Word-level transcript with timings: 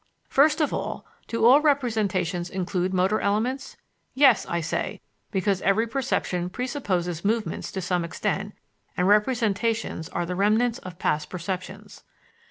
First 0.29 0.61
of 0.61 0.73
all, 0.73 1.05
do 1.27 1.45
all 1.45 1.61
representations 1.61 2.49
include 2.49 2.91
motor 2.91 3.19
elements? 3.21 3.77
Yes, 4.15 4.47
I 4.47 4.59
say, 4.59 4.99
because 5.29 5.61
every 5.61 5.85
perception 5.85 6.49
presupposes 6.49 7.23
movements 7.23 7.71
to 7.73 7.81
some 7.81 8.03
extent, 8.03 8.55
and 8.97 9.07
representations 9.07 10.09
are 10.09 10.25
the 10.25 10.33
remnants 10.35 10.79
of 10.79 10.97
past 10.97 11.29
perceptions. 11.29 12.03